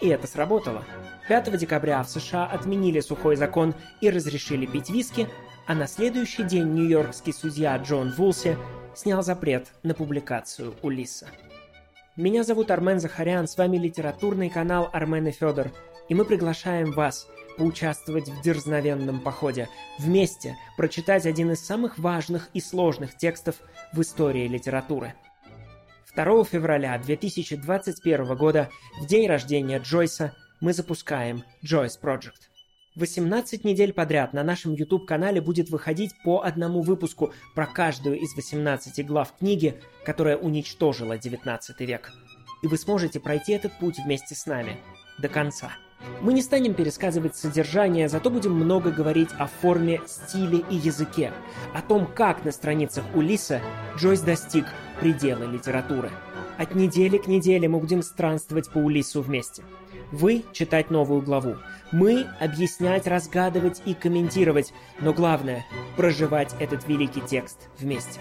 И 0.00 0.06
это 0.06 0.28
сработало. 0.28 0.84
5 1.28 1.58
декабря 1.58 2.00
в 2.04 2.10
США 2.10 2.46
отменили 2.46 3.00
сухой 3.00 3.34
закон 3.34 3.74
и 4.00 4.08
разрешили 4.08 4.66
пить 4.66 4.88
виски, 4.88 5.26
а 5.66 5.74
на 5.74 5.88
следующий 5.88 6.44
день 6.44 6.72
нью-йоркский 6.72 7.32
судья 7.32 7.76
Джон 7.78 8.12
Вулси 8.16 8.56
снял 8.94 9.24
запрет 9.24 9.72
на 9.82 9.94
публикацию 9.94 10.74
Улиса. 10.80 11.26
Меня 12.14 12.44
зовут 12.44 12.70
Армен 12.70 13.00
Захарян, 13.00 13.48
с 13.48 13.58
вами 13.58 13.78
литературный 13.78 14.48
канал 14.48 14.88
Армен 14.92 15.26
и 15.26 15.32
Федор, 15.32 15.72
и 16.08 16.14
мы 16.14 16.24
приглашаем 16.24 16.92
вас 16.92 17.26
поучаствовать 17.56 18.28
в 18.28 18.42
дерзновенном 18.42 19.20
походе, 19.20 19.68
вместе 19.98 20.56
прочитать 20.76 21.26
один 21.26 21.52
из 21.52 21.64
самых 21.64 21.98
важных 21.98 22.48
и 22.54 22.60
сложных 22.60 23.16
текстов 23.16 23.56
в 23.92 24.00
истории 24.00 24.48
литературы. 24.48 25.14
2 26.14 26.44
февраля 26.44 26.98
2021 26.98 28.36
года, 28.36 28.70
в 29.00 29.06
день 29.06 29.26
рождения 29.26 29.78
Джойса, 29.78 30.34
мы 30.60 30.72
запускаем 30.72 31.42
Joyce 31.64 31.98
Project. 32.00 32.52
18 32.96 33.64
недель 33.64 33.94
подряд 33.94 34.34
на 34.34 34.42
нашем 34.42 34.74
YouTube-канале 34.74 35.40
будет 35.40 35.70
выходить 35.70 36.12
по 36.22 36.42
одному 36.42 36.82
выпуску 36.82 37.32
про 37.54 37.66
каждую 37.66 38.18
из 38.18 38.34
18 38.36 39.06
глав 39.06 39.34
книги, 39.38 39.80
которая 40.04 40.36
уничтожила 40.36 41.16
19 41.16 41.80
век. 41.80 42.12
И 42.62 42.66
вы 42.66 42.76
сможете 42.76 43.18
пройти 43.18 43.52
этот 43.52 43.72
путь 43.78 43.98
вместе 43.98 44.34
с 44.34 44.44
нами 44.44 44.76
до 45.18 45.28
конца. 45.28 45.72
Мы 46.20 46.32
не 46.32 46.42
станем 46.42 46.74
пересказывать 46.74 47.36
содержание, 47.36 48.08
зато 48.08 48.30
будем 48.30 48.52
много 48.52 48.90
говорить 48.90 49.30
о 49.38 49.46
форме, 49.46 50.00
стиле 50.06 50.64
и 50.70 50.76
языке, 50.76 51.32
о 51.74 51.82
том, 51.82 52.06
как 52.06 52.44
на 52.44 52.52
страницах 52.52 53.04
Улиса 53.14 53.60
Джойс 53.96 54.20
достиг 54.20 54.66
предела 55.00 55.44
литературы. 55.44 56.10
От 56.58 56.74
недели 56.74 57.18
к 57.18 57.26
неделе 57.26 57.68
мы 57.68 57.78
будем 57.78 58.02
странствовать 58.02 58.70
по 58.70 58.78
Улису 58.78 59.22
вместе– 59.22 59.62
вы 60.12 60.44
читать 60.52 60.90
новую 60.90 61.22
главу. 61.22 61.56
Мы 61.90 62.26
объяснять, 62.38 63.06
разгадывать 63.06 63.80
и 63.86 63.94
комментировать. 63.94 64.74
Но 65.00 65.14
главное– 65.14 65.64
проживать 65.96 66.54
этот 66.60 66.86
великий 66.86 67.22
текст 67.22 67.70
вместе. 67.78 68.20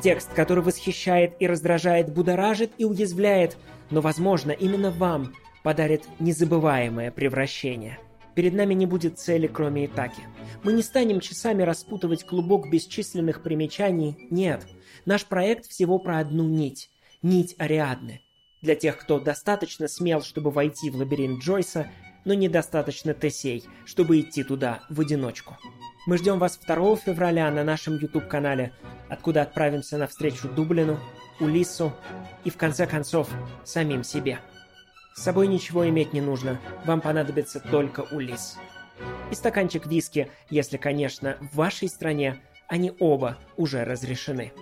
Текст, 0.00 0.32
который 0.32 0.64
восхищает 0.64 1.34
и 1.38 1.46
раздражает, 1.46 2.10
будоражит 2.10 2.72
и 2.78 2.86
уязвляет, 2.86 3.58
но, 3.90 4.00
возможно, 4.00 4.52
именно 4.52 4.90
вам 4.90 5.34
подарит 5.62 6.04
незабываемое 6.18 7.10
превращение. 7.10 7.98
Перед 8.34 8.54
нами 8.54 8.74
не 8.74 8.86
будет 8.86 9.18
цели, 9.18 9.46
кроме 9.46 9.86
Итаки. 9.86 10.22
Мы 10.62 10.72
не 10.72 10.82
станем 10.82 11.20
часами 11.20 11.62
распутывать 11.62 12.24
клубок 12.24 12.70
бесчисленных 12.70 13.42
примечаний. 13.42 14.16
Нет. 14.30 14.66
Наш 15.04 15.26
проект 15.26 15.66
всего 15.66 15.98
про 15.98 16.18
одну 16.18 16.48
нить. 16.48 16.90
Нить 17.22 17.54
Ариадны– 17.58 18.22
для 18.62 18.76
тех, 18.76 18.96
кто 18.96 19.18
достаточно 19.18 19.88
смел, 19.88 20.22
чтобы 20.22 20.50
войти 20.50 20.88
в 20.88 20.96
лабиринт 20.96 21.42
Джойса, 21.42 21.88
но 22.24 22.32
недостаточно 22.32 23.12
тесей, 23.12 23.64
чтобы 23.84 24.20
идти 24.20 24.44
туда 24.44 24.84
в 24.88 25.00
одиночку. 25.00 25.58
Мы 26.06 26.16
ждем 26.16 26.38
вас 26.38 26.56
2 26.58 26.96
февраля 26.96 27.50
на 27.50 27.64
нашем 27.64 27.98
YouTube-канале, 27.98 28.72
откуда 29.08 29.42
отправимся 29.42 29.98
навстречу 29.98 30.48
Дублину, 30.48 31.00
Улиссу 31.40 31.92
и, 32.44 32.50
в 32.50 32.56
конце 32.56 32.86
концов, 32.86 33.28
самим 33.64 34.04
себе. 34.04 34.38
С 35.14 35.22
собой 35.22 35.46
ничего 35.46 35.88
иметь 35.88 36.12
не 36.12 36.20
нужно, 36.20 36.58
вам 36.84 37.00
понадобится 37.00 37.60
только 37.60 38.00
Улис. 38.12 38.56
И 39.30 39.34
стаканчик 39.34 39.86
виски, 39.86 40.30
если, 40.50 40.76
конечно, 40.76 41.36
в 41.40 41.56
вашей 41.56 41.88
стране 41.88 42.40
они 42.68 42.92
оба 42.98 43.38
уже 43.56 43.84
разрешены. 43.84 44.52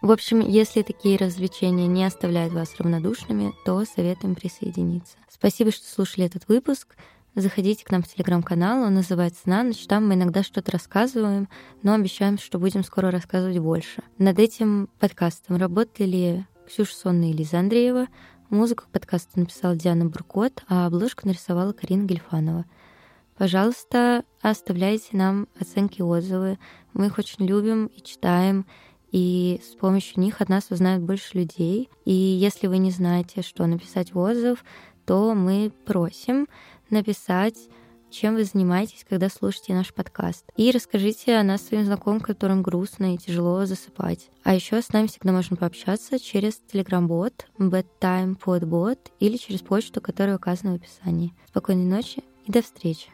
В 0.00 0.10
общем, 0.10 0.40
если 0.40 0.82
такие 0.82 1.16
развлечения 1.16 1.86
не 1.86 2.04
оставляют 2.04 2.52
вас 2.52 2.76
равнодушными, 2.78 3.52
то 3.64 3.84
советуем 3.84 4.34
присоединиться. 4.34 5.16
Спасибо, 5.30 5.70
что 5.70 5.86
слушали 5.86 6.26
этот 6.26 6.46
выпуск. 6.48 6.96
Заходите 7.34 7.84
к 7.84 7.90
нам 7.90 8.02
в 8.02 8.08
телеграм-канал, 8.08 8.84
он 8.84 8.94
называется 8.94 9.48
«На 9.48 9.62
ночь». 9.62 9.86
Там 9.86 10.06
мы 10.06 10.14
иногда 10.14 10.42
что-то 10.42 10.72
рассказываем, 10.72 11.48
но 11.82 11.94
обещаем, 11.94 12.38
что 12.38 12.58
будем 12.58 12.84
скоро 12.84 13.10
рассказывать 13.10 13.58
больше. 13.58 14.02
Над 14.18 14.38
этим 14.38 14.88
подкастом 15.00 15.56
работали 15.56 16.46
Ксюша 16.66 16.94
Сонна 16.94 17.30
и 17.30 17.32
Лиза 17.32 17.58
Андреева. 17.58 18.06
Музыку 18.50 18.84
к 18.84 18.88
подкасту 18.88 19.40
написала 19.40 19.74
Диана 19.74 20.04
Буркот, 20.04 20.62
а 20.68 20.86
обложку 20.86 21.26
нарисовала 21.26 21.72
Карина 21.72 22.04
Гельфанова. 22.04 22.66
Пожалуйста, 23.36 24.24
оставляйте 24.42 25.16
нам 25.16 25.48
оценки 25.58 26.00
и 26.00 26.02
отзывы. 26.02 26.58
Мы 26.92 27.06
их 27.06 27.18
очень 27.18 27.46
любим 27.46 27.86
и 27.86 28.02
читаем 28.02 28.66
и 29.10 29.60
с 29.62 29.76
помощью 29.76 30.20
них 30.20 30.40
от 30.40 30.48
нас 30.48 30.70
узнают 30.70 31.02
больше 31.02 31.38
людей. 31.38 31.88
И 32.04 32.12
если 32.12 32.66
вы 32.66 32.78
не 32.78 32.90
знаете, 32.90 33.42
что 33.42 33.66
написать 33.66 34.12
в 34.12 34.18
отзыв, 34.18 34.64
то 35.06 35.34
мы 35.34 35.72
просим 35.84 36.46
написать 36.90 37.68
чем 38.14 38.34
вы 38.34 38.44
занимаетесь, 38.44 39.04
когда 39.08 39.28
слушаете 39.28 39.74
наш 39.74 39.92
подкаст. 39.92 40.44
И 40.56 40.70
расскажите 40.70 41.36
о 41.36 41.42
нас 41.42 41.66
своим 41.66 41.84
знакомым, 41.84 42.20
которым 42.20 42.62
грустно 42.62 43.14
и 43.14 43.18
тяжело 43.18 43.66
засыпать. 43.66 44.30
А 44.44 44.54
еще 44.54 44.80
с 44.80 44.92
нами 44.92 45.08
всегда 45.08 45.32
можно 45.32 45.56
пообщаться 45.56 46.18
через 46.18 46.60
Telegram-бот, 46.72 47.46
Bedtime 47.58 48.38
Podbot 48.38 48.98
или 49.18 49.36
через 49.36 49.60
почту, 49.60 50.00
которая 50.00 50.36
указана 50.36 50.72
в 50.72 50.76
описании. 50.76 51.34
Спокойной 51.48 51.84
ночи 51.84 52.22
и 52.46 52.52
до 52.52 52.62
встречи. 52.62 53.13